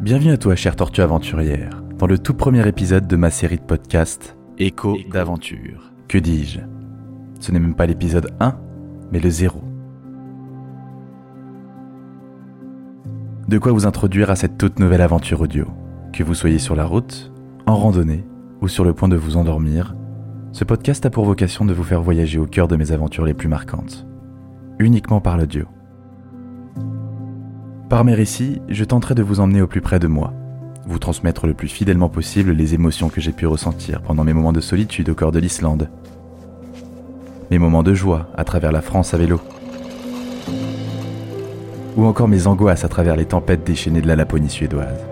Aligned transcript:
Bienvenue 0.00 0.32
à 0.32 0.38
toi, 0.38 0.56
chère 0.56 0.76
tortue 0.76 1.02
aventurière, 1.02 1.82
dans 1.98 2.06
le 2.06 2.18
tout 2.18 2.32
premier 2.32 2.66
épisode 2.66 3.06
de 3.06 3.16
ma 3.16 3.28
série 3.28 3.58
de 3.58 3.62
podcasts 3.62 4.34
Écho 4.56 4.96
d'aventure. 5.12 5.92
Que 6.08 6.16
dis-je? 6.16 6.60
Ce 7.38 7.52
n'est 7.52 7.60
même 7.60 7.74
pas 7.74 7.84
l'épisode 7.84 8.30
1, 8.40 8.56
mais 9.12 9.20
le 9.20 9.28
0. 9.28 9.62
De 13.46 13.58
quoi 13.58 13.72
vous 13.72 13.84
introduire 13.84 14.30
à 14.30 14.36
cette 14.36 14.56
toute 14.56 14.78
nouvelle 14.78 15.02
aventure 15.02 15.42
audio. 15.42 15.66
Que 16.14 16.24
vous 16.24 16.32
soyez 16.32 16.58
sur 16.58 16.74
la 16.74 16.86
route, 16.86 17.30
en 17.66 17.76
randonnée 17.76 18.24
ou 18.62 18.68
sur 18.68 18.84
le 18.84 18.94
point 18.94 19.08
de 19.08 19.16
vous 19.16 19.36
endormir, 19.36 19.94
ce 20.52 20.64
podcast 20.64 21.04
a 21.04 21.10
pour 21.10 21.26
vocation 21.26 21.66
de 21.66 21.74
vous 21.74 21.84
faire 21.84 22.00
voyager 22.00 22.38
au 22.38 22.46
cœur 22.46 22.68
de 22.68 22.76
mes 22.76 22.92
aventures 22.92 23.26
les 23.26 23.34
plus 23.34 23.48
marquantes, 23.48 24.06
uniquement 24.78 25.20
par 25.20 25.36
l'audio. 25.36 25.66
Par 27.90 28.04
mes 28.04 28.14
récits, 28.14 28.62
je 28.68 28.84
tenterai 28.84 29.16
de 29.16 29.22
vous 29.24 29.40
emmener 29.40 29.60
au 29.60 29.66
plus 29.66 29.80
près 29.80 29.98
de 29.98 30.06
moi, 30.06 30.32
vous 30.86 31.00
transmettre 31.00 31.48
le 31.48 31.54
plus 31.54 31.66
fidèlement 31.66 32.08
possible 32.08 32.52
les 32.52 32.72
émotions 32.72 33.08
que 33.08 33.20
j'ai 33.20 33.32
pu 33.32 33.48
ressentir 33.48 34.00
pendant 34.00 34.22
mes 34.22 34.32
moments 34.32 34.52
de 34.52 34.60
solitude 34.60 35.08
au 35.08 35.16
cœur 35.16 35.32
de 35.32 35.40
l'Islande, 35.40 35.90
mes 37.50 37.58
moments 37.58 37.82
de 37.82 37.92
joie 37.92 38.28
à 38.36 38.44
travers 38.44 38.70
la 38.70 38.80
France 38.80 39.12
à 39.12 39.18
vélo, 39.18 39.40
ou 41.96 42.04
encore 42.04 42.28
mes 42.28 42.46
angoisses 42.46 42.84
à 42.84 42.88
travers 42.88 43.16
les 43.16 43.24
tempêtes 43.24 43.66
déchaînées 43.66 44.02
de 44.02 44.06
la 44.06 44.14
Laponie 44.14 44.50
suédoise. 44.50 45.04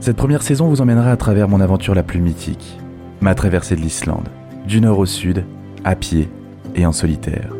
Cette 0.00 0.18
première 0.18 0.42
saison 0.42 0.68
vous 0.68 0.82
emmènera 0.82 1.12
à 1.12 1.16
travers 1.16 1.48
mon 1.48 1.62
aventure 1.62 1.94
la 1.94 2.02
plus 2.02 2.20
mythique, 2.20 2.78
ma 3.22 3.34
traversée 3.34 3.74
de 3.74 3.80
l'Islande, 3.80 4.28
du 4.66 4.82
nord 4.82 4.98
au 4.98 5.06
sud, 5.06 5.46
à 5.82 5.96
pied 5.96 6.28
et 6.74 6.84
en 6.84 6.92
solitaire. 6.92 7.54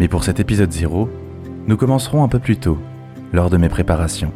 Mais 0.00 0.08
pour 0.08 0.24
cet 0.24 0.40
épisode 0.40 0.72
0, 0.72 1.10
nous 1.66 1.76
commencerons 1.76 2.22
un 2.22 2.28
peu 2.28 2.38
plus 2.38 2.58
tôt, 2.58 2.78
lors 3.32 3.50
de 3.50 3.56
mes 3.56 3.68
préparations. 3.68 4.32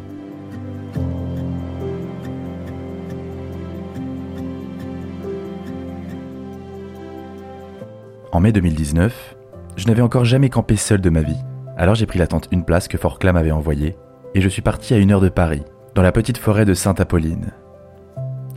En 8.33 8.39
mai 8.39 8.51
2019, 8.51 9.35
je 9.77 9.87
n'avais 9.87 10.01
encore 10.01 10.25
jamais 10.25 10.49
campé 10.49 10.75
seul 10.75 10.99
de 10.99 11.09
ma 11.09 11.21
vie, 11.21 11.39
alors 11.77 11.95
j'ai 11.95 12.05
pris 12.05 12.19
la 12.19 12.27
tente 12.27 12.47
Une 12.51 12.65
Place 12.65 12.87
que 12.87 12.97
Fort 12.97 13.17
Clam 13.17 13.37
avait 13.37 13.51
envoyée, 13.51 13.95
et 14.35 14.41
je 14.41 14.49
suis 14.49 14.61
parti 14.61 14.93
à 14.93 14.97
une 14.97 15.11
heure 15.11 15.21
de 15.21 15.29
Paris, 15.29 15.63
dans 15.95 16.01
la 16.01 16.11
petite 16.11 16.37
forêt 16.37 16.65
de 16.65 16.73
Sainte-Apolline. 16.73 17.51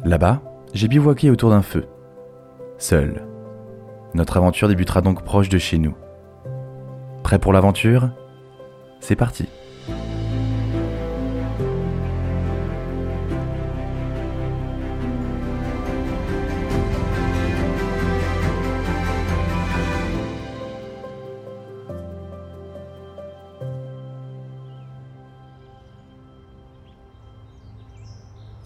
Là-bas, 0.04 0.42
j'ai 0.72 0.88
bivouaqué 0.88 1.30
autour 1.30 1.50
d'un 1.50 1.62
feu, 1.62 1.86
seul. 2.78 3.22
Notre 4.14 4.36
aventure 4.36 4.68
débutera 4.68 5.00
donc 5.00 5.22
proche 5.24 5.48
de 5.48 5.58
chez 5.58 5.78
nous. 5.78 5.94
Prêt 7.22 7.38
pour 7.38 7.52
l'aventure? 7.52 8.10
C'est 9.04 9.16
parti 9.16 9.44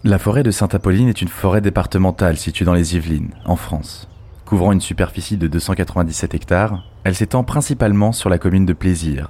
La 0.05 0.17
forêt 0.17 0.43
de 0.43 0.51
Sainte-Apolline 0.51 1.09
est 1.09 1.21
une 1.21 1.27
forêt 1.27 1.59
départementale 1.59 2.37
située 2.37 2.63
dans 2.63 2.73
les 2.73 2.95
Yvelines, 2.95 3.35
en 3.45 3.57
France. 3.57 4.07
Couvrant 4.45 4.71
une 4.71 4.81
superficie 4.81 5.37
de 5.37 5.47
297 5.47 6.33
hectares, 6.33 6.83
elle 7.03 7.13
s'étend 7.13 7.43
principalement 7.43 8.13
sur 8.13 8.29
la 8.29 8.39
commune 8.39 8.65
de 8.65 8.73
Plaisir, 8.73 9.29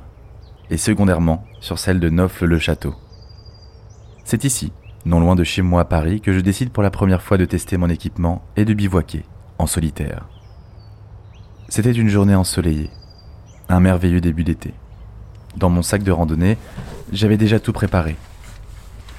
et 0.69 0.77
secondairement 0.77 1.45
sur 1.59 1.79
celle 1.79 1.99
de 1.99 2.09
Neuf-le-Château. 2.09 2.95
C'est 4.23 4.43
ici, 4.43 4.71
non 5.05 5.19
loin 5.19 5.35
de 5.35 5.43
chez 5.43 5.61
moi 5.61 5.81
à 5.81 5.85
Paris, 5.85 6.21
que 6.21 6.33
je 6.33 6.39
décide 6.39 6.69
pour 6.69 6.83
la 6.83 6.91
première 6.91 7.21
fois 7.21 7.37
de 7.37 7.45
tester 7.45 7.77
mon 7.77 7.89
équipement 7.89 8.43
et 8.55 8.65
de 8.65 8.73
bivouaquer, 8.73 9.23
en 9.57 9.65
solitaire. 9.65 10.27
C'était 11.67 11.91
une 11.91 12.09
journée 12.09 12.35
ensoleillée, 12.35 12.89
un 13.69 13.79
merveilleux 13.79 14.21
début 14.21 14.43
d'été. 14.43 14.73
Dans 15.57 15.69
mon 15.69 15.81
sac 15.81 16.03
de 16.03 16.11
randonnée, 16.11 16.57
j'avais 17.11 17.37
déjà 17.37 17.59
tout 17.59 17.73
préparé. 17.73 18.15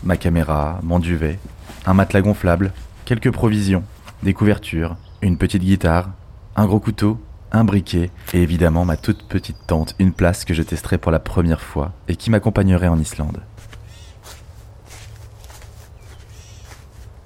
Ma 0.04 0.16
caméra, 0.16 0.80
mon 0.82 0.98
duvet, 0.98 1.38
un 1.86 1.94
matelas 1.94 2.22
gonflable, 2.22 2.72
quelques 3.04 3.30
provisions, 3.30 3.84
des 4.22 4.34
couvertures, 4.34 4.96
une 5.22 5.36
petite 5.36 5.62
guitare, 5.62 6.10
un 6.56 6.66
gros 6.66 6.80
couteau 6.80 7.20
un 7.52 7.64
briquet 7.64 8.10
et 8.32 8.42
évidemment 8.42 8.84
ma 8.84 8.96
toute 8.96 9.22
petite 9.24 9.66
tente, 9.66 9.94
une 9.98 10.12
place 10.12 10.44
que 10.44 10.54
je 10.54 10.62
testerai 10.62 10.98
pour 10.98 11.12
la 11.12 11.20
première 11.20 11.60
fois 11.60 11.92
et 12.08 12.16
qui 12.16 12.30
m'accompagnerait 12.30 12.88
en 12.88 12.98
Islande. 12.98 13.40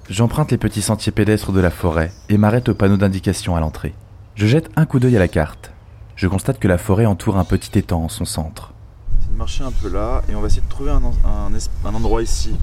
J'emprunte 0.09 0.51
les 0.51 0.59
petits 0.59 0.83
sentiers 0.83 1.11
pédestres 1.11 1.51
de 1.51 1.59
la 1.59 1.71
forêt 1.71 2.11
et 2.29 2.37
m'arrête 2.37 2.69
au 2.69 2.75
panneau 2.75 2.95
d'indication 2.95 3.55
à 3.55 3.59
l'entrée. 3.59 3.95
Je 4.35 4.45
jette 4.45 4.69
un 4.75 4.85
coup 4.85 4.99
d'œil 4.99 5.15
à 5.15 5.19
la 5.19 5.27
carte. 5.27 5.71
Je 6.15 6.27
constate 6.27 6.59
que 6.59 6.67
la 6.67 6.77
forêt 6.77 7.07
entoure 7.07 7.37
un 7.37 7.43
petit 7.43 7.79
étang 7.79 8.03
en 8.03 8.09
son 8.09 8.25
centre. 8.25 8.73
C'est 9.19 9.31
de 9.31 9.37
marcher 9.37 9.63
un 9.63 9.71
peu 9.71 9.89
là 9.89 10.21
et 10.29 10.35
on 10.35 10.41
va 10.41 10.47
essayer 10.47 10.61
de 10.61 10.69
trouver 10.69 10.91
un, 10.91 11.93
endroit 11.93 12.21
ici, 12.21 12.55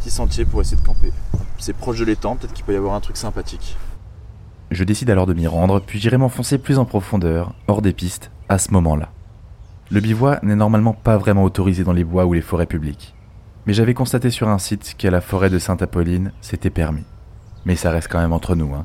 petit 0.00 0.10
sentier 0.10 0.44
pour 0.44 0.60
essayer 0.60 0.76
de 0.76 0.86
camper. 0.86 1.12
C'est 1.58 1.72
proche 1.72 1.98
de 1.98 2.04
l'étang, 2.04 2.36
peut-être 2.36 2.52
qu'il 2.52 2.64
peut 2.66 2.74
y 2.74 2.76
avoir 2.76 2.94
un 2.94 3.00
truc 3.00 3.16
sympathique. 3.16 3.76
Je 4.70 4.84
décide 4.84 5.10
alors 5.10 5.26
de 5.26 5.34
m'y 5.34 5.48
rendre, 5.48 5.80
puis 5.80 5.98
j'irai 5.98 6.16
m'enfoncer 6.16 6.56
plus 6.56 6.78
en 6.78 6.84
profondeur, 6.84 7.54
hors 7.66 7.82
des 7.82 7.92
pistes, 7.92 8.30
à 8.48 8.58
ce 8.58 8.70
moment-là. 8.70 9.08
Le 9.90 10.00
bivouac 10.00 10.44
n'est 10.44 10.54
normalement 10.54 10.92
pas 10.92 11.16
vraiment 11.16 11.42
autorisé 11.42 11.82
dans 11.82 11.92
les 11.92 12.04
bois 12.04 12.24
ou 12.24 12.34
les 12.34 12.40
forêts 12.40 12.66
publiques. 12.66 13.14
Mais 13.66 13.72
j'avais 13.72 13.94
constaté 13.94 14.30
sur 14.30 14.48
un 14.48 14.58
site 14.58 14.94
qu'à 14.96 15.10
la 15.10 15.20
forêt 15.20 15.50
de 15.50 15.58
Sainte-Apolline, 15.58 16.32
c'était 16.40 16.70
permis. 16.70 17.02
Mais 17.64 17.74
ça 17.74 17.90
reste 17.90 18.06
quand 18.08 18.20
même 18.20 18.32
entre 18.32 18.54
nous, 18.54 18.72
hein. 18.72 18.84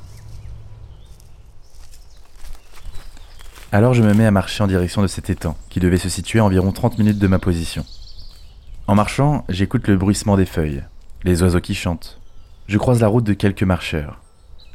Alors 3.71 3.93
je 3.93 4.01
me 4.01 4.13
mets 4.13 4.25
à 4.25 4.31
marcher 4.31 4.63
en 4.63 4.67
direction 4.67 5.03
de 5.03 5.07
cet 5.07 5.29
étang, 5.29 5.55
qui 5.69 5.79
devait 5.79 5.97
se 5.97 6.09
situer 6.09 6.39
à 6.39 6.45
environ 6.45 6.71
30 6.71 6.97
minutes 6.97 7.19
de 7.19 7.27
ma 7.27 7.39
position. 7.39 7.85
En 8.87 8.95
marchant, 8.95 9.45
j'écoute 9.49 9.87
le 9.87 9.97
bruissement 9.97 10.37
des 10.37 10.45
feuilles, 10.45 10.83
les 11.23 11.43
oiseaux 11.43 11.61
qui 11.61 11.75
chantent. 11.75 12.19
Je 12.67 12.77
croise 12.79 13.01
la 13.01 13.07
route 13.07 13.25
de 13.25 13.33
quelques 13.33 13.63
marcheurs 13.63 14.21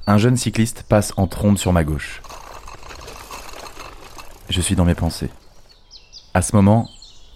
un 0.06 0.18
jeune 0.18 0.36
cycliste 0.36 0.84
passe 0.88 1.12
en 1.16 1.26
trombe 1.26 1.58
sur 1.58 1.72
ma 1.72 1.84
gauche. 1.84 2.22
Je 4.48 4.60
suis 4.60 4.74
dans 4.74 4.84
mes 4.84 4.94
pensées. 4.94 5.30
À 6.34 6.42
ce 6.42 6.56
moment, 6.56 6.88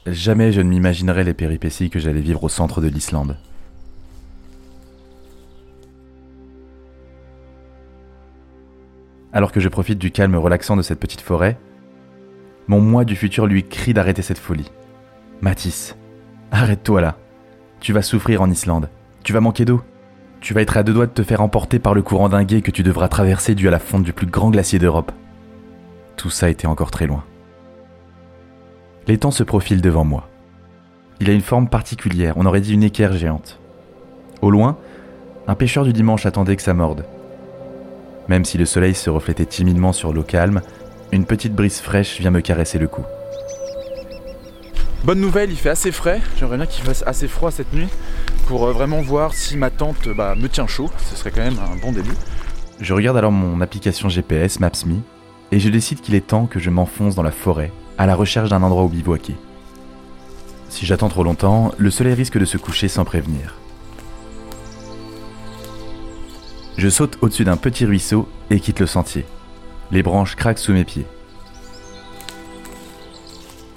jamais 0.06 0.52
je 0.52 0.60
ne 0.60 0.68
m'imaginerais 0.68 1.24
les 1.24 1.34
péripéties 1.34 1.90
que 1.90 1.98
j'allais 1.98 2.20
vivre 2.20 2.42
au 2.42 2.48
centre 2.48 2.80
de 2.80 2.88
l'Islande. 2.88 3.36
Alors 9.32 9.52
que 9.52 9.60
je 9.60 9.68
profite 9.68 9.98
du 9.98 10.10
calme 10.10 10.36
relaxant 10.36 10.76
de 10.76 10.82
cette 10.82 11.00
petite 11.00 11.20
forêt, 11.20 11.58
mon 12.66 12.80
moi 12.80 13.04
du 13.04 13.16
futur 13.16 13.46
lui 13.46 13.64
crie 13.64 13.94
d'arrêter 13.94 14.22
cette 14.22 14.38
folie. 14.38 14.70
Mathis, 15.40 15.96
arrête-toi 16.50 17.00
là. 17.00 17.18
Tu 17.80 17.92
vas 17.92 18.02
souffrir 18.02 18.42
en 18.42 18.50
Islande. 18.50 18.88
Tu 19.22 19.32
vas 19.32 19.40
manquer 19.40 19.64
d'eau. 19.64 19.82
Tu 20.44 20.52
vas 20.52 20.60
être 20.60 20.76
à 20.76 20.82
deux 20.82 20.92
doigts 20.92 21.06
de 21.06 21.10
te 21.10 21.22
faire 21.22 21.40
emporter 21.40 21.78
par 21.78 21.94
le 21.94 22.02
courant 22.02 22.28
d'un 22.28 22.44
guet 22.44 22.60
que 22.60 22.70
tu 22.70 22.82
devras 22.82 23.08
traverser 23.08 23.54
dû 23.54 23.66
à 23.66 23.70
la 23.70 23.78
fonte 23.78 24.02
du 24.02 24.12
plus 24.12 24.26
grand 24.26 24.50
glacier 24.50 24.78
d'Europe. 24.78 25.10
Tout 26.16 26.28
ça 26.28 26.50
était 26.50 26.66
encore 26.66 26.90
très 26.90 27.06
loin. 27.06 27.24
L'étang 29.08 29.30
se 29.30 29.42
profile 29.42 29.80
devant 29.80 30.04
moi. 30.04 30.28
Il 31.18 31.30
a 31.30 31.32
une 31.32 31.40
forme 31.40 31.70
particulière, 31.70 32.34
on 32.36 32.44
aurait 32.44 32.60
dit 32.60 32.74
une 32.74 32.82
équerre 32.82 33.14
géante. 33.14 33.58
Au 34.42 34.50
loin, 34.50 34.76
un 35.46 35.54
pêcheur 35.54 35.82
du 35.82 35.94
dimanche 35.94 36.26
attendait 36.26 36.56
que 36.56 36.62
ça 36.62 36.74
morde. 36.74 37.06
Même 38.28 38.44
si 38.44 38.58
le 38.58 38.66
soleil 38.66 38.94
se 38.94 39.08
reflétait 39.08 39.46
timidement 39.46 39.94
sur 39.94 40.12
l'eau 40.12 40.24
calme, 40.24 40.60
une 41.10 41.24
petite 41.24 41.54
brise 41.54 41.80
fraîche 41.80 42.20
vient 42.20 42.30
me 42.30 42.42
caresser 42.42 42.78
le 42.78 42.88
cou. 42.88 43.02
Bonne 45.04 45.20
nouvelle, 45.20 45.50
il 45.50 45.56
fait 45.56 45.70
assez 45.70 45.90
frais. 45.90 46.20
J'aimerais 46.38 46.58
bien 46.58 46.66
qu'il 46.66 46.84
fasse 46.84 47.02
assez 47.06 47.28
froid 47.28 47.50
cette 47.50 47.72
nuit 47.72 47.88
pour 48.46 48.66
euh, 48.66 48.72
vraiment 48.72 49.00
voir 49.00 49.34
si 49.34 49.56
ma 49.56 49.70
tente 49.70 50.08
bah, 50.08 50.34
me 50.34 50.48
tient 50.48 50.66
chaud. 50.66 50.90
Ce 51.10 51.16
serait 51.16 51.30
quand 51.30 51.42
même 51.42 51.58
un 51.72 51.76
bon 51.76 51.92
début. 51.92 52.14
Je 52.80 52.92
regarde 52.92 53.16
alors 53.16 53.32
mon 53.32 53.60
application 53.60 54.08
GPS 54.08 54.60
Maps.me 54.60 54.96
et 55.52 55.60
je 55.60 55.68
décide 55.68 56.00
qu'il 56.00 56.14
est 56.14 56.26
temps 56.26 56.46
que 56.46 56.58
je 56.58 56.70
m'enfonce 56.70 57.14
dans 57.14 57.22
la 57.22 57.30
forêt 57.30 57.72
à 57.98 58.06
la 58.06 58.14
recherche 58.14 58.48
d'un 58.48 58.62
endroit 58.62 58.84
où 58.84 58.88
bivouaquer. 58.88 59.36
Si 60.68 60.86
j'attends 60.86 61.08
trop 61.08 61.22
longtemps, 61.22 61.72
le 61.78 61.90
soleil 61.90 62.14
risque 62.14 62.38
de 62.38 62.44
se 62.44 62.58
coucher 62.58 62.88
sans 62.88 63.04
prévenir. 63.04 63.54
Je 66.76 66.88
saute 66.88 67.18
au-dessus 67.20 67.44
d'un 67.44 67.56
petit 67.56 67.84
ruisseau 67.84 68.28
et 68.50 68.58
quitte 68.58 68.80
le 68.80 68.86
sentier. 68.86 69.24
Les 69.92 70.02
branches 70.02 70.34
craquent 70.34 70.58
sous 70.58 70.72
mes 70.72 70.84
pieds. 70.84 71.06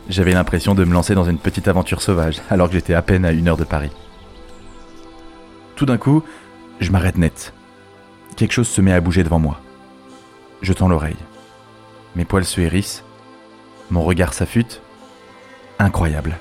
J'avais 0.10 0.34
l'impression 0.34 0.74
de 0.74 0.84
me 0.84 0.94
lancer 0.94 1.14
dans 1.14 1.25
une 1.25 1.38
petite 1.38 1.68
aventure 1.68 2.02
sauvage, 2.02 2.42
alors 2.50 2.69
que 2.69 2.74
j'étais 2.74 2.96
à 2.96 3.02
peine 3.04 3.25
à 3.25 3.31
une 3.31 3.48
heure 3.48 3.58
de 3.58 3.66
Paris. 3.66 3.92
Tout 5.78 5.86
d'un 5.86 5.98
coup, 5.98 6.24
je 6.80 6.92
m'arrête 6.92 7.18
net. 7.18 7.54
Quelque 8.36 8.52
chose 8.52 8.68
se 8.68 8.82
met 8.82 8.94
à 8.94 9.00
bouger 9.00 9.24
devant 9.24 9.38
moi. 9.38 9.62
Je 10.64 10.74
tends 10.74 10.88
l'oreille. 10.88 11.24
Mes 12.16 12.26
poils 12.26 12.46
se 12.46 12.60
hérissent. 12.60 13.04
Mon 13.92 14.04
regard 14.04 14.34
s'affûte. 14.34 14.82
Incroyable. 15.78 16.40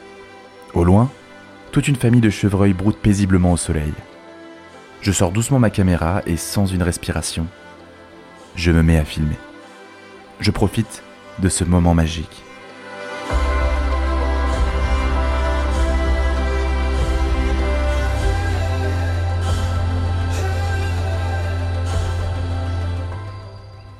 Au 0.72 0.84
loin, 0.84 1.10
toute 1.70 1.86
une 1.86 1.96
famille 1.96 2.22
de 2.22 2.30
chevreuils 2.30 2.72
broute 2.72 2.96
paisiblement 2.96 3.52
au 3.52 3.58
soleil. 3.58 3.92
Je 5.02 5.12
sors 5.12 5.32
doucement 5.32 5.58
ma 5.58 5.68
caméra 5.68 6.22
et 6.24 6.38
sans 6.38 6.64
une 6.64 6.82
respiration, 6.82 7.46
je 8.54 8.72
me 8.72 8.82
mets 8.82 8.96
à 8.96 9.04
filmer. 9.04 9.36
Je 10.40 10.50
profite 10.50 11.02
de 11.40 11.50
ce 11.50 11.64
moment 11.64 11.92
magique. 11.92 12.42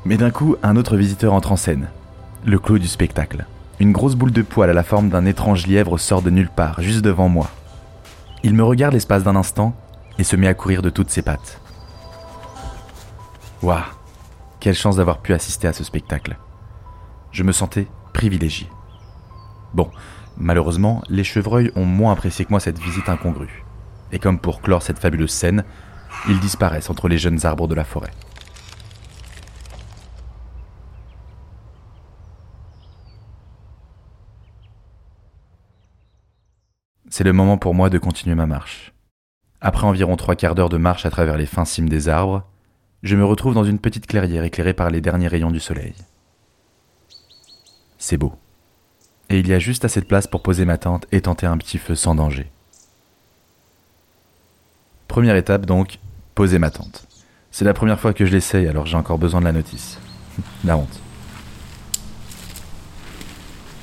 Mais 0.07 0.17
d'un 0.17 0.31
coup, 0.31 0.55
un 0.63 0.77
autre 0.77 0.97
visiteur 0.97 1.33
entre 1.33 1.51
en 1.51 1.57
scène. 1.57 1.89
Le 2.45 2.61
clou 2.61 2.79
du 2.79 2.87
spectacle. 2.87 3.45
Une 3.81 3.91
grosse 3.91 4.15
boule 4.15 4.31
de 4.31 4.43
poil 4.43 4.71
à 4.71 4.73
la 4.73 4.85
forme 4.85 5.09
d'un 5.09 5.27
étrange 5.27 5.67
lièvre 5.67 5.99
sort 5.99 6.23
de 6.23 6.31
nulle 6.31 6.49
part, 6.49 6.81
juste 6.81 7.03
devant 7.03 7.29
moi. 7.29 7.51
Il 8.45 8.55
me 8.55 8.63
regarde 8.63 8.95
l'espace 8.95 9.25
d'un 9.25 9.35
instant 9.35 9.75
et 10.17 10.23
se 10.23 10.37
met 10.37 10.47
à 10.47 10.55
courir 10.55 10.81
de 10.81 10.91
toutes 10.91 11.11
ses 11.11 11.23
pattes. 11.23 11.61
Waouh 13.63 13.83
Quelle 14.61 14.77
chance 14.77 14.95
d'avoir 14.95 15.19
pu 15.19 15.35
assister 15.35 15.67
à 15.67 15.73
ce 15.73 15.83
spectacle. 15.83 16.37
Je 17.33 17.43
me 17.43 17.51
sentais 17.51 17.89
privilégié. 18.13 18.69
Bon, 19.75 19.91
malheureusement, 20.37 21.03
les 21.09 21.25
chevreuils 21.25 21.73
ont 21.75 21.85
moins 21.85 22.13
apprécié 22.13 22.45
que 22.45 22.51
moi 22.51 22.61
cette 22.61 22.79
visite 22.79 23.09
incongrue. 23.09 23.65
Et 24.13 24.21
comme 24.21 24.39
pour 24.39 24.61
clore 24.61 24.85
cette 24.85 25.01
fabuleuse 25.01 25.33
scène, 25.33 25.65
ils 26.29 26.39
disparaissent 26.39 26.91
entre 26.91 27.09
les 27.09 27.19
jeunes 27.19 27.45
arbres 27.45 27.67
de 27.67 27.75
la 27.75 27.83
forêt. 27.83 28.13
C'est 37.17 37.25
le 37.25 37.33
moment 37.33 37.57
pour 37.57 37.75
moi 37.75 37.89
de 37.89 37.97
continuer 37.97 38.35
ma 38.35 38.45
marche. 38.45 38.93
Après 39.63 39.87
environ 39.87 40.17
trois 40.17 40.37
quarts 40.37 40.55
d'heure 40.55 40.69
de 40.69 40.77
marche 40.77 41.07
à 41.07 41.11
travers 41.11 41.39
les 41.39 41.47
fins 41.47 41.65
cimes 41.65 41.89
des 41.89 42.11
arbres, 42.11 42.47
je 43.03 43.17
me 43.17 43.25
retrouve 43.25 43.55
dans 43.55 43.65
une 43.65 43.79
petite 43.79 44.07
clairière 44.07 44.45
éclairée 44.45 44.75
par 44.75 44.91
les 44.91 45.01
derniers 45.01 45.27
rayons 45.27 45.51
du 45.51 45.59
soleil. 45.59 45.95
C'est 47.97 48.19
beau. 48.19 48.35
Et 49.31 49.39
il 49.39 49.49
y 49.49 49.55
a 49.55 49.59
juste 49.59 49.87
assez 49.87 50.03
de 50.03 50.05
place 50.05 50.27
pour 50.27 50.43
poser 50.43 50.67
ma 50.67 50.77
tente 50.77 51.07
et 51.11 51.23
tenter 51.23 51.47
un 51.47 51.57
petit 51.57 51.79
feu 51.79 51.95
sans 51.95 52.15
danger. 52.15 52.51
Première 55.09 55.37
étape 55.37 55.65
donc, 55.65 55.99
poser 56.35 56.59
ma 56.59 56.71
tente. 56.71 57.07
C'est 57.51 57.65
la 57.65 57.73
première 57.73 57.99
fois 57.99 58.13
que 58.13 58.27
je 58.27 58.33
l'essaye 58.33 58.69
alors 58.69 58.85
j'ai 58.85 58.99
encore 58.99 59.17
besoin 59.17 59.41
de 59.41 59.47
la 59.47 59.53
notice. 59.53 59.99
la 60.67 60.77
honte. 60.77 61.01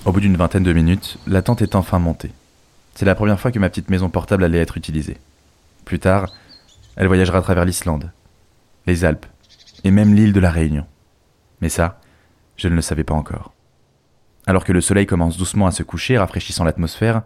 Au 0.05 0.11
bout 0.11 0.21
d'une 0.21 0.37
vingtaine 0.37 0.61
de 0.61 0.71
minutes, 0.71 1.17
la 1.25 1.41
tente 1.41 1.63
est 1.63 1.73
enfin 1.73 1.97
montée. 1.97 2.29
C'est 2.95 3.05
la 3.05 3.15
première 3.15 3.39
fois 3.39 3.51
que 3.51 3.59
ma 3.59 3.69
petite 3.69 3.89
maison 3.89 4.09
portable 4.09 4.43
allait 4.43 4.59
être 4.59 4.77
utilisée. 4.77 5.17
Plus 5.85 5.99
tard, 5.99 6.31
elle 6.95 7.07
voyagera 7.07 7.39
à 7.39 7.41
travers 7.41 7.65
l'Islande, 7.65 8.11
les 8.85 9.03
Alpes 9.03 9.25
et 9.83 9.91
même 9.91 10.13
l'île 10.13 10.33
de 10.33 10.39
la 10.39 10.51
Réunion. 10.51 10.85
Mais 11.59 11.69
ça, 11.69 11.99
je 12.55 12.67
ne 12.67 12.75
le 12.75 12.81
savais 12.81 13.03
pas 13.03 13.15
encore. 13.15 13.53
Alors 14.45 14.63
que 14.63 14.73
le 14.73 14.81
soleil 14.81 15.05
commence 15.05 15.37
doucement 15.37 15.67
à 15.67 15.71
se 15.71 15.83
coucher, 15.83 16.17
rafraîchissant 16.17 16.63
l'atmosphère, 16.63 17.23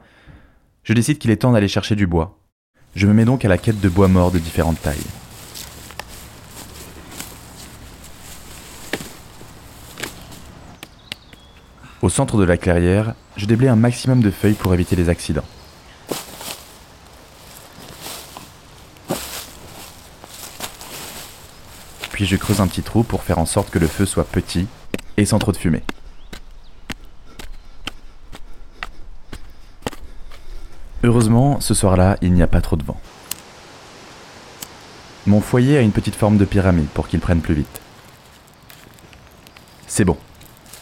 je 0.83 0.93
décide 0.93 1.17
qu'il 1.17 1.31
est 1.31 1.37
temps 1.37 1.51
d'aller 1.51 1.67
chercher 1.67 1.95
du 1.95 2.07
bois. 2.07 2.37
Je 2.95 3.07
me 3.07 3.13
mets 3.13 3.25
donc 3.25 3.43
à 3.43 3.49
la 3.49 3.57
quête 3.57 3.81
de 3.81 3.89
bois 3.89 4.07
mort 4.07 4.31
de 4.31 4.39
différentes 4.39 4.81
tailles. 4.81 4.97
Au 12.01 12.09
centre 12.09 12.37
de 12.37 12.43
la 12.43 12.57
clairière, 12.57 13.15
je 13.35 13.45
déblaye 13.47 13.69
un 13.69 13.75
maximum 13.75 14.21
de 14.21 14.31
feuilles 14.31 14.53
pour 14.53 14.73
éviter 14.73 14.95
les 14.95 15.09
accidents. 15.09 15.43
Puis 22.17 22.25
je 22.25 22.35
creuse 22.35 22.61
un 22.61 22.67
petit 22.67 22.81
trou 22.81 23.03
pour 23.03 23.21
faire 23.21 23.37
en 23.37 23.45
sorte 23.45 23.69
que 23.69 23.77
le 23.77 23.85
feu 23.85 24.07
soit 24.07 24.23
petit 24.23 24.65
et 25.17 25.25
sans 25.27 25.37
trop 25.37 25.51
de 25.51 25.57
fumée. 25.57 25.83
Heureusement, 31.03 31.59
ce 31.59 31.75
soir-là, 31.75 32.17
il 32.23 32.33
n'y 32.33 32.41
a 32.41 32.47
pas 32.47 32.59
trop 32.59 32.75
de 32.75 32.83
vent. 32.83 32.99
Mon 35.27 35.41
foyer 35.41 35.77
a 35.77 35.81
une 35.81 35.91
petite 35.91 36.15
forme 36.15 36.39
de 36.39 36.45
pyramide 36.45 36.87
pour 36.87 37.07
qu'il 37.07 37.19
prenne 37.19 37.39
plus 37.39 37.53
vite. 37.53 37.81
C'est 39.85 40.03
bon, 40.03 40.17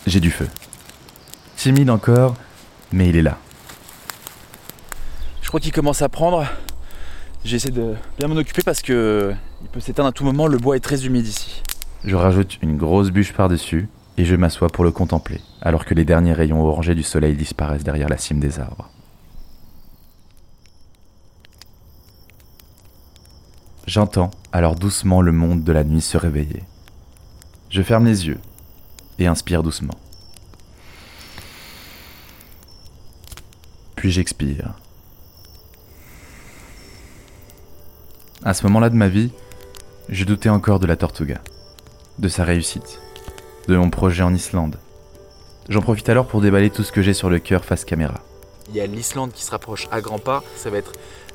j'ai 0.07 0.21
du 0.21 0.31
feu. 0.31 0.47
Timide 1.57 1.89
encore, 1.89 2.35
mais 2.93 3.09
il 3.09 3.17
est 3.17 3.21
là. 3.21 3.37
Je 5.41 5.49
crois 5.49 5.59
qu'il 5.59 5.73
commence 5.73 6.01
à 6.01 6.07
prendre. 6.07 6.47
J'essaie 7.45 7.69
de 7.69 7.93
bien 8.17 8.27
m'en 8.27 8.37
occuper 8.37 8.63
parce 8.63 8.81
que 8.81 9.31
il 9.61 9.67
peut 9.67 9.79
s'éteindre 9.79 10.09
à 10.09 10.11
tout 10.11 10.23
moment, 10.23 10.47
le 10.47 10.57
bois 10.57 10.77
est 10.77 10.79
très 10.79 11.05
humide 11.05 11.27
ici. 11.27 11.61
Je 12.03 12.15
rajoute 12.15 12.57
une 12.63 12.75
grosse 12.75 13.11
bûche 13.11 13.33
par-dessus 13.33 13.87
et 14.17 14.25
je 14.25 14.35
m'assois 14.35 14.67
pour 14.67 14.83
le 14.83 14.89
contempler, 14.89 15.39
alors 15.61 15.85
que 15.85 15.93
les 15.93 16.05
derniers 16.05 16.33
rayons 16.33 16.65
orangés 16.65 16.95
du 16.95 17.03
soleil 17.03 17.35
disparaissent 17.35 17.83
derrière 17.83 18.09
la 18.09 18.17
cime 18.17 18.39
des 18.39 18.59
arbres. 18.59 18.89
J'entends 23.85 24.31
alors 24.51 24.73
doucement 24.73 25.21
le 25.21 25.31
monde 25.31 25.63
de 25.63 25.71
la 25.71 25.83
nuit 25.83 26.01
se 26.01 26.17
réveiller. 26.17 26.63
Je 27.69 27.83
ferme 27.83 28.05
les 28.05 28.25
yeux 28.25 28.39
et 29.19 29.27
inspire 29.27 29.61
doucement. 29.61 29.99
Puis 33.95 34.09
j'expire. 34.09 34.73
À 38.47 38.53
ce 38.53 38.61
moment-là 38.65 38.91
de 38.91 38.95
ma 38.95 39.07
vie, 39.07 39.31
je 40.07 40.23
doutais 40.23 40.49
encore 40.49 40.77
de 40.77 40.85
la 40.85 40.95
Tortuga, 40.95 41.41
de 42.19 42.27
sa 42.27 42.43
réussite, 42.43 43.01
de 43.67 43.75
mon 43.75 43.89
projet 43.89 44.21
en 44.21 44.35
Islande. 44.35 44.75
J'en 45.67 45.81
profite 45.81 46.09
alors 46.09 46.27
pour 46.27 46.41
déballer 46.41 46.69
tout 46.69 46.83
ce 46.83 46.91
que 46.91 47.01
j'ai 47.01 47.15
sur 47.15 47.31
le 47.31 47.39
cœur 47.39 47.65
face 47.65 47.85
caméra. 47.85 48.21
Il 48.69 48.75
y 48.75 48.81
a 48.81 48.85
l'Islande 48.85 49.31
qui 49.33 49.43
se 49.43 49.49
rapproche 49.49 49.87
à 49.89 49.99
grands 49.99 50.19
pas, 50.19 50.43
ça 50.55 50.69
va 50.69 50.77
être 50.77 50.91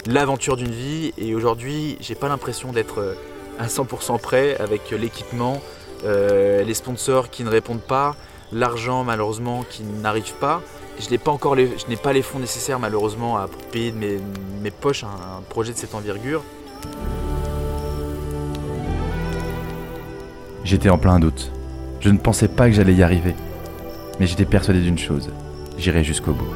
l'aventure 0.07 0.57
d'une 0.57 0.71
vie 0.71 1.13
et 1.19 1.35
aujourd'hui 1.35 1.97
j'ai 1.99 2.15
pas 2.15 2.29
l'impression 2.29 2.71
d'être 2.71 3.01
euh, 3.01 3.15
à 3.59 3.67
100% 3.67 4.21
prêt 4.21 4.57
avec 4.61 4.93
l'équipement, 4.93 5.61
euh, 6.05 6.63
les 6.63 6.75
sponsors 6.75 7.29
qui 7.29 7.43
ne 7.43 7.51
répondent 7.51 7.83
pas, 7.83 8.15
l'argent 8.53 9.03
malheureusement 9.03 9.65
qui 9.69 9.83
n'arrive 9.83 10.35
pas. 10.35 10.63
Je 11.01 11.11
n'ai 11.11 11.19
pas 11.19 11.33
encore 11.33 11.57
les, 11.57 11.77
je 11.77 11.89
n'ai 11.89 11.97
pas 11.97 12.13
les 12.13 12.23
fonds 12.23 12.39
nécessaires 12.39 12.79
malheureusement 12.79 13.37
à 13.37 13.49
payer 13.73 13.91
de 13.91 13.97
mes, 13.97 14.21
mes 14.63 14.71
poches 14.71 15.03
un 15.03 15.43
projet 15.49 15.73
de 15.73 15.79
cette 15.79 15.97
envergure. 15.97 16.45
J'étais 20.65 20.91
en 20.91 20.99
plein 20.99 21.19
doute. 21.19 21.51
Je 22.01 22.11
ne 22.11 22.19
pensais 22.19 22.49
pas 22.49 22.69
que 22.69 22.75
j'allais 22.75 22.95
y 22.95 23.03
arriver. 23.03 23.35
Mais 24.19 24.27
j'étais 24.27 24.45
persuadé 24.45 24.81
d'une 24.81 24.99
chose, 24.99 25.31
j'irai 25.79 26.05
jusqu'au 26.05 26.33
bout. 26.33 26.53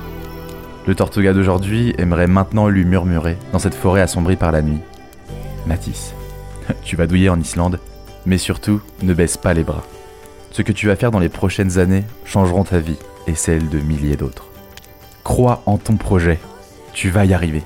Le 0.87 0.95
Tortuga 0.95 1.33
d'aujourd'hui 1.33 1.95
aimerait 1.99 2.27
maintenant 2.27 2.69
lui 2.69 2.85
murmurer 2.85 3.39
dans 3.53 3.59
cette 3.59 3.75
forêt 3.75 4.03
assombrie 4.03 4.37
par 4.37 4.53
la 4.53 4.63
nuit. 4.63 4.81
Mathis, 5.67 6.15
tu 6.85 6.95
vas 6.95 7.07
douiller 7.07 7.31
en 7.31 7.41
Islande, 7.41 7.81
mais 8.27 8.39
surtout, 8.39 8.83
ne 9.03 9.15
baisse 9.15 9.37
pas 9.37 9.55
les 9.55 9.65
bras. 9.65 9.85
Ce 10.51 10.63
que 10.63 10.73
tu 10.73 10.87
vas 10.87 10.97
faire 10.97 11.11
dans 11.11 11.19
les 11.19 11.29
prochaines 11.29 11.79
années 11.79 12.05
changeront 12.25 12.65
ta 12.65 12.79
vie 12.79 12.99
et 13.27 13.35
celle 13.35 13.69
de 13.69 13.79
milliers 13.79 14.17
d'autres. 14.17 14.47
Crois 15.25 15.63
en 15.67 15.79
ton 15.79 15.97
projet, 15.97 16.39
tu 16.93 17.09
vas 17.09 17.25
y 17.25 17.35
arriver. 17.35 17.63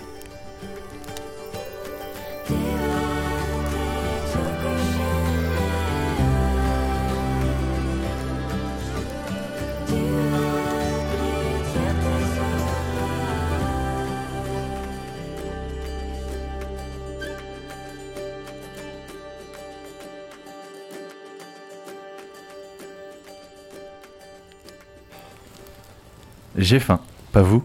J'ai 26.59 26.81
faim, 26.81 27.01
pas 27.31 27.43
vous? 27.43 27.65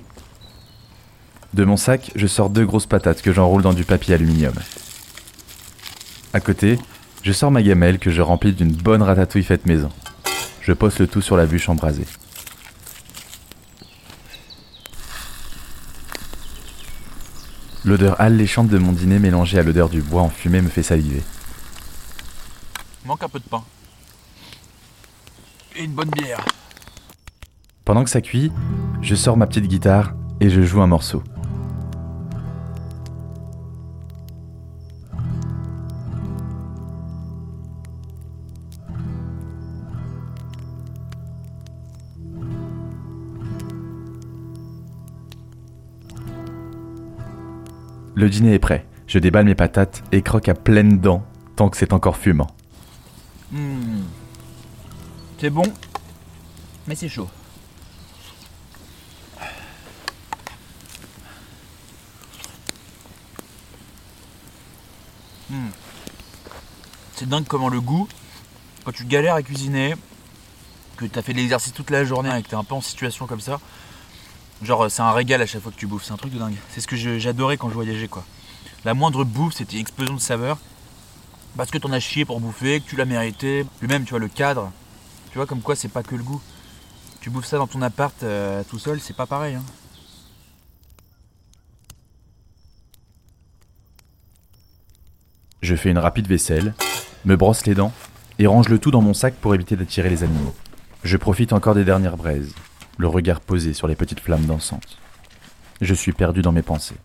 De 1.55 1.65
mon 1.65 1.77
sac, 1.77 2.11
je 2.15 2.27
sors 2.27 2.51
deux 2.51 2.63
grosses 2.63 2.85
patates 2.85 3.23
que 3.23 3.33
j'enroule 3.33 3.63
dans 3.63 3.73
du 3.73 3.85
papier 3.85 4.13
aluminium. 4.13 4.53
À 6.31 6.39
côté, 6.39 6.77
je 7.23 7.31
sors 7.31 7.49
ma 7.49 7.63
gamelle 7.63 7.97
que 7.97 8.11
je 8.11 8.21
remplis 8.21 8.53
d'une 8.53 8.71
bonne 8.71 9.01
ratatouille 9.01 9.43
faite 9.43 9.65
maison. 9.65 9.89
Je 10.61 10.73
pose 10.73 10.99
le 10.99 11.07
tout 11.07 11.21
sur 11.21 11.35
la 11.37 11.47
bûche 11.47 11.69
embrasée. 11.69 12.05
L'odeur 17.83 18.21
alléchante 18.21 18.67
de 18.67 18.77
mon 18.77 18.91
dîner 18.91 19.17
mélangée 19.17 19.57
à 19.57 19.63
l'odeur 19.63 19.89
du 19.89 20.03
bois 20.03 20.21
en 20.21 20.29
fumée 20.29 20.61
me 20.61 20.69
fait 20.69 20.83
saliver. 20.83 21.23
Manque 23.05 23.23
un 23.23 23.29
peu 23.29 23.39
de 23.39 23.45
pain. 23.45 23.63
Et 25.75 25.83
une 25.83 25.93
bonne 25.93 26.11
bière. 26.11 26.45
Pendant 27.85 28.05
que 28.05 28.09
ça 28.09 28.21
cuit, 28.21 28.49
je 29.03 29.15
sors 29.15 29.35
ma 29.35 29.45
petite 29.45 29.67
guitare 29.67 30.15
et 30.39 30.49
je 30.49 30.61
joue 30.61 30.81
un 30.81 30.87
morceau. 30.87 31.21
Le 48.15 48.29
dîner 48.29 48.53
est 48.53 48.59
prêt. 48.59 48.85
Je 49.05 49.19
déballe 49.19 49.45
mes 49.45 49.53
patates 49.53 50.01
et 50.13 50.21
croque 50.21 50.47
à 50.47 50.53
pleines 50.53 50.99
dents 50.99 51.23
tant 51.57 51.69
que 51.69 51.75
c'est 51.75 51.91
encore 51.91 52.15
fumant. 52.15 52.47
Mmh. 53.51 54.03
C'est 55.39 55.49
bon, 55.49 55.65
mais 56.87 56.95
c'est 56.95 57.09
chaud. 57.09 57.27
Dingue 67.33 67.47
comment 67.47 67.69
le 67.69 67.81
goût, 67.81 68.07
quand 68.85 68.91
tu 68.91 69.05
galères 69.05 69.33
à 69.33 69.41
cuisiner, 69.41 69.95
que 70.97 71.05
tu 71.05 71.17
as 71.17 71.21
fait 71.23 71.33
de 71.33 71.39
l'exercice 71.39 71.73
toute 71.73 71.89
la 71.89 72.05
journée 72.05 72.29
et 72.37 72.43
que 72.43 72.47
tu 72.47 72.53
es 72.53 72.57
un 72.57 72.63
peu 72.63 72.75
en 72.75 72.81
situation 72.81 73.25
comme 73.25 73.41
ça, 73.41 73.59
genre 74.61 74.89
c'est 74.91 75.01
un 75.01 75.11
régal 75.11 75.41
à 75.41 75.47
chaque 75.47 75.61
fois 75.61 75.71
que 75.71 75.77
tu 75.77 75.87
bouffes, 75.87 76.05
c'est 76.05 76.13
un 76.13 76.17
truc 76.17 76.31
de 76.31 76.37
dingue. 76.37 76.55
C'est 76.69 76.81
ce 76.81 76.87
que 76.87 76.95
j'adorais 76.95 77.57
quand 77.57 77.69
je 77.69 77.73
voyageais 77.73 78.07
quoi. 78.07 78.23
La 78.85 78.93
moindre 78.93 79.23
bouffe, 79.23 79.55
c'était 79.55 79.73
une 79.73 79.81
explosion 79.81 80.13
de 80.13 80.19
saveur. 80.19 80.57
Parce 81.55 81.71
que 81.71 81.77
t'en 81.77 81.91
as 81.91 81.99
chié 81.99 82.25
pour 82.25 82.39
bouffer, 82.39 82.81
que 82.81 82.89
tu 82.89 82.95
l'as 82.95 83.05
mérité. 83.05 83.65
Puis 83.79 83.87
même, 83.87 84.05
tu 84.05 84.09
vois, 84.09 84.19
le 84.19 84.27
cadre, 84.27 84.71
tu 85.31 85.37
vois, 85.37 85.45
comme 85.45 85.61
quoi 85.61 85.75
c'est 85.75 85.87
pas 85.87 86.03
que 86.03 86.15
le 86.15 86.23
goût. 86.23 86.41
Tu 87.21 87.29
bouffes 87.29 87.45
ça 87.45 87.57
dans 87.57 87.67
ton 87.67 87.81
appart 87.81 88.21
euh, 88.23 88.63
tout 88.69 88.79
seul, 88.79 88.99
c'est 88.99 89.15
pas 89.15 89.27
pareil. 89.27 89.55
Hein. 89.55 89.63
Je 95.61 95.75
fais 95.75 95.91
une 95.91 95.99
rapide 95.99 96.27
vaisselle, 96.27 96.73
me 97.25 97.35
brosse 97.35 97.65
les 97.65 97.75
dents 97.75 97.93
et 98.39 98.47
range 98.47 98.69
le 98.69 98.79
tout 98.79 98.91
dans 98.91 99.01
mon 99.01 99.13
sac 99.13 99.35
pour 99.35 99.55
éviter 99.55 99.75
d'attirer 99.75 100.09
les 100.09 100.23
animaux. 100.23 100.55
Je 101.03 101.17
profite 101.17 101.53
encore 101.53 101.75
des 101.75 101.85
dernières 101.85 102.17
braises, 102.17 102.53
le 102.97 103.07
regard 103.07 103.41
posé 103.41 103.73
sur 103.73 103.87
les 103.87 103.95
petites 103.95 104.19
flammes 104.19 104.45
dansantes. 104.45 104.97
Je 105.81 105.93
suis 105.93 106.13
perdu 106.13 106.41
dans 106.41 106.51
mes 106.51 106.61
pensées. 106.61 106.95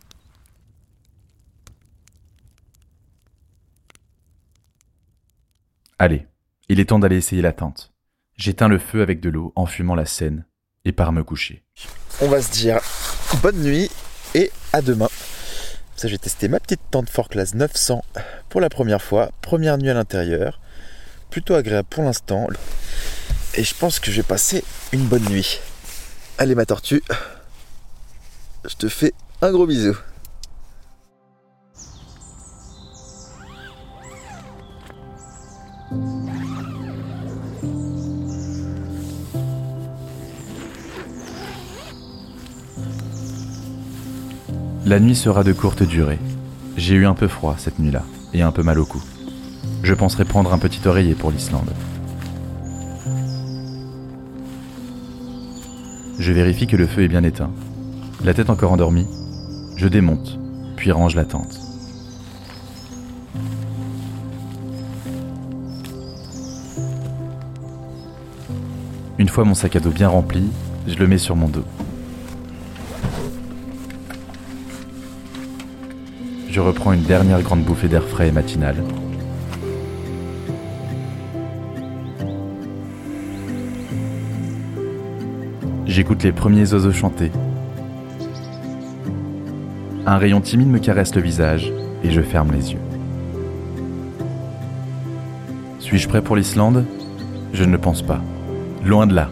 Allez, 5.99 6.27
il 6.69 6.79
est 6.79 6.87
temps 6.87 7.01
d'aller 7.01 7.17
essayer 7.17 7.43
la 7.43 7.53
tente. 7.53 7.93
J'éteins 8.37 8.69
le 8.69 8.79
feu 8.79 9.03
avec 9.03 9.21
de 9.21 9.31
l'eau 9.31 9.53
en 9.57 9.67
fumant 9.67 9.97
la 9.97 10.07
scène 10.07 10.45
et 10.85 10.93
pars 10.93 11.13
me 11.13 11.25
coucher. 11.25 11.65
On 12.21 12.29
va 12.29 12.41
se 12.41 12.53
dire 12.53 12.79
bonne 13.43 13.61
nuit 13.61 13.91
et 14.35 14.53
à 14.73 14.81
demain. 14.81 15.09
Ça, 15.99 16.07
j'ai 16.07 16.17
testé 16.17 16.47
ma 16.47 16.61
petite 16.61 16.81
tente 16.93 17.11
Fort 17.11 17.28
Class 17.28 17.55
900 17.55 18.05
pour 18.50 18.61
la 18.61 18.69
première 18.69 19.02
fois. 19.02 19.33
Première 19.43 19.78
nuit 19.78 19.90
à 19.90 19.95
l'intérieur. 19.95 20.61
Plutôt 21.28 21.57
agréable 21.57 21.88
pour 21.90 22.05
l'instant. 22.05 22.47
Et 23.57 23.64
je 23.64 23.75
pense 23.75 23.99
que 23.99 24.12
je 24.12 24.19
vais 24.19 24.23
passer 24.23 24.62
une 24.93 25.05
bonne 25.07 25.25
nuit. 25.25 25.59
Allez, 26.38 26.55
ma 26.55 26.67
tortue. 26.67 27.02
Je 28.64 28.76
te 28.76 28.88
fais 28.88 29.12
un 29.43 29.50
gros 29.50 29.67
bisou. 29.67 29.97
La 44.87 45.01
nuit 45.01 45.17
sera 45.17 45.45
de 45.45 45.53
courte 45.53 45.83
durée. 45.83 46.19
J'ai 46.77 46.95
eu 46.95 47.07
un 47.07 47.15
peu 47.15 47.29
froid 47.29 47.57
cette 47.59 47.79
nuit-là 47.79 48.05
et 48.33 48.43
un 48.43 48.53
peu 48.53 48.63
mal 48.63 48.79
au 48.79 48.87
cou. 48.87 49.03
Je 49.83 49.93
penserai 49.93 50.25
prendre 50.25 50.53
un 50.53 50.59
petit 50.59 50.87
oreiller 50.87 51.15
pour 51.15 51.31
l'Islande. 51.31 51.71
Je 56.19 56.33
vérifie 56.33 56.67
que 56.67 56.77
le 56.77 56.87
feu 56.87 57.03
est 57.03 57.09
bien 57.09 57.25
éteint. 57.25 57.51
La 58.25 58.35
tête 58.35 58.51
encore 58.51 58.73
endormie, 58.73 59.07
je 59.77 59.89
démonte, 59.89 60.39
puis 60.77 60.93
range 60.93 61.17
la 61.17 61.25
tente. 61.25 61.61
Une 69.19 69.29
fois 69.29 69.45
mon 69.45 69.55
sac 69.55 69.75
à 69.77 69.81
dos 69.81 69.91
bien 69.91 70.09
rempli, 70.09 70.45
je 70.87 70.97
le 70.97 71.09
mets 71.09 71.19
sur 71.19 71.35
mon 71.35 71.49
dos. 71.49 71.65
Je 76.59 76.62
reprends 76.65 76.93
une 76.93 77.03
dernière 77.03 77.41
grande 77.41 77.62
bouffée 77.62 77.87
d'air 77.87 78.03
frais 78.03 78.27
et 78.27 78.33
matinal. 78.33 78.75
J'écoute 85.87 86.25
les 86.25 86.33
premiers 86.33 86.73
oiseaux 86.73 86.91
chanter. 86.91 87.31
Un 90.05 90.19
rayon 90.19 90.41
timide 90.41 90.67
me 90.67 90.81
caresse 90.81 91.15
le 91.15 91.23
visage 91.23 91.73
et 92.03 92.11
je 92.11 92.23
ferme 92.23 92.50
les 92.50 92.73
yeux. 92.73 92.81
Suis-je 95.79 96.09
prêt 96.09 96.23
pour 96.23 96.35
l'Islande? 96.35 96.85
Je 97.53 97.62
ne 97.62 97.71
le 97.71 97.79
pense 97.79 98.03
pas. 98.03 98.21
Loin 98.85 99.07
de 99.07 99.15
là. 99.15 99.31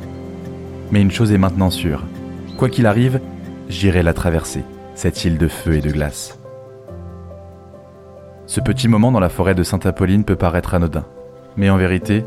Mais 0.93 1.03
une 1.03 1.11
chose 1.11 1.33
est 1.33 1.39
maintenant 1.39 1.71
sûre. 1.71 2.05
Quoi 2.57 2.69
qu'il 2.69 2.87
arrive, 2.87 3.19
j'irai 3.69 4.05
la 4.05 4.15
traverser, 4.15 4.63
cette 4.95 5.25
île 5.25 5.39
de 5.39 5.49
feu 5.49 5.75
et 5.75 5.81
de 5.81 5.91
glace. 5.91 6.39
Ce 8.49 8.61
petit 8.61 8.87
moment 8.87 9.11
dans 9.11 9.19
la 9.19 9.29
forêt 9.29 9.57
de 9.57 9.65
Sainte-Apolline 9.65 10.23
peut 10.23 10.37
paraître 10.37 10.75
anodin, 10.75 11.05
mais 11.57 11.69
en 11.69 11.77
vérité, 11.77 12.25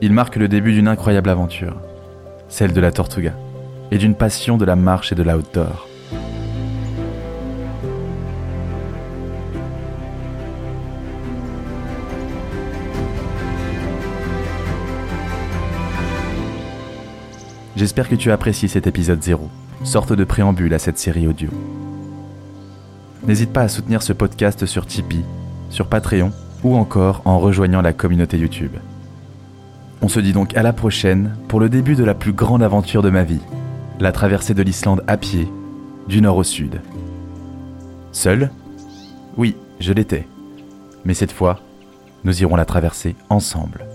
il 0.00 0.12
marque 0.12 0.34
le 0.34 0.48
début 0.48 0.72
d'une 0.72 0.88
incroyable 0.88 1.30
aventure, 1.30 1.76
celle 2.48 2.72
de 2.72 2.80
la 2.80 2.90
Tortuga, 2.90 3.34
et 3.92 3.98
d'une 3.98 4.16
passion 4.16 4.56
de 4.56 4.64
la 4.64 4.74
marche 4.74 5.12
et 5.12 5.14
de 5.14 5.22
l'outdoor. 5.22 5.86
J'espère 17.76 18.08
que 18.08 18.16
tu 18.16 18.32
as 18.32 18.34
apprécié 18.34 18.66
cet 18.66 18.88
épisode 18.88 19.22
0, 19.22 19.48
sorte 19.84 20.12
de 20.12 20.24
préambule 20.24 20.74
à 20.74 20.80
cette 20.80 20.98
série 20.98 21.28
audio. 21.28 21.48
N'hésite 23.24 23.52
pas 23.52 23.62
à 23.62 23.68
soutenir 23.68 24.02
ce 24.02 24.12
podcast 24.12 24.66
sur 24.66 24.84
Tipeee, 24.84 25.24
sur 25.70 25.86
Patreon 25.86 26.32
ou 26.62 26.76
encore 26.76 27.22
en 27.24 27.38
rejoignant 27.38 27.80
la 27.80 27.92
communauté 27.92 28.36
YouTube. 28.36 28.76
On 30.02 30.08
se 30.08 30.20
dit 30.20 30.32
donc 30.32 30.56
à 30.56 30.62
la 30.62 30.72
prochaine 30.72 31.36
pour 31.48 31.60
le 31.60 31.68
début 31.68 31.94
de 31.94 32.04
la 32.04 32.14
plus 32.14 32.32
grande 32.32 32.62
aventure 32.62 33.02
de 33.02 33.10
ma 33.10 33.22
vie, 33.22 33.40
la 33.98 34.12
traversée 34.12 34.54
de 34.54 34.62
l'Islande 34.62 35.02
à 35.06 35.16
pied, 35.16 35.48
du 36.08 36.20
nord 36.20 36.36
au 36.36 36.44
sud. 36.44 36.80
Seul? 38.12 38.50
Oui, 39.36 39.56
je 39.78 39.92
l'étais. 39.92 40.26
Mais 41.04 41.14
cette 41.14 41.32
fois, 41.32 41.60
nous 42.24 42.42
irons 42.42 42.56
la 42.56 42.64
traverser 42.64 43.14
ensemble. 43.28 43.89